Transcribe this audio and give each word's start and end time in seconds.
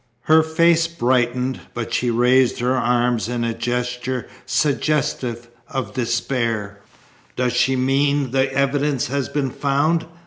Her 0.21 0.41
face 0.41 0.87
brightened, 0.87 1.59
but 1.75 1.93
she 1.93 2.09
raised 2.09 2.57
her 2.59 2.75
arms 2.75 3.29
in 3.29 3.43
a 3.43 3.53
gesture 3.53 4.27
suggestive 4.47 5.47
of 5.69 5.93
despair. 5.93 6.79
"Does 7.35 7.53
she 7.53 7.75
mean 7.75 8.31
the 8.31 8.51
evidence 8.51 9.05
has 9.09 9.29
been 9.29 9.51
found?" 9.51 10.07